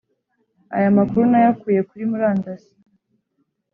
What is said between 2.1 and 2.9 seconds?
murandasi